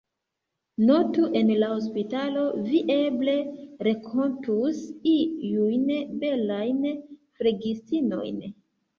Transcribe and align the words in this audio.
Notu, 0.85 1.23
en 1.39 1.49
la 1.63 1.67
hospitalo, 1.73 2.45
vi 2.69 2.79
eble 2.95 3.35
renkontus 3.87 4.79
iujn 5.11 5.83
belajn 6.25 6.81
flegistinojn. 7.43 8.41